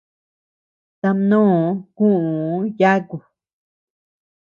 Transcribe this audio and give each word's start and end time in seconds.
Tamnoo 1.01 1.61
kuʼuu 1.97 2.55
yáku. 2.79 3.15